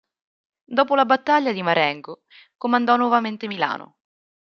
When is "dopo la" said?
0.65-1.05